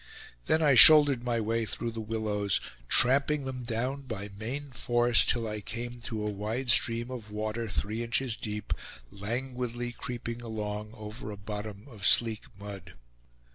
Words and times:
Then 0.47 0.63
I 0.63 0.73
shouldered 0.73 1.21
my 1.23 1.39
way 1.39 1.63
through 1.63 1.91
the 1.91 2.01
willows, 2.01 2.59
tramping 2.87 3.45
them 3.45 3.61
down 3.65 4.01
by 4.01 4.29
main 4.35 4.71
force, 4.71 5.23
till 5.23 5.47
I 5.47 5.61
came 5.61 5.99
to 6.05 6.25
a 6.25 6.31
wide 6.31 6.71
stream 6.71 7.11
of 7.11 7.29
water, 7.29 7.67
three 7.69 8.01
inches 8.01 8.35
deep, 8.35 8.73
languidly 9.11 9.91
creeping 9.91 10.41
along 10.41 10.95
over 10.95 11.29
a 11.29 11.37
bottom 11.37 11.83
of 11.87 12.07
sleek 12.07 12.45
mud. 12.57 12.93